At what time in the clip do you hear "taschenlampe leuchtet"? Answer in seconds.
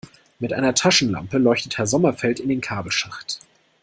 0.73-1.77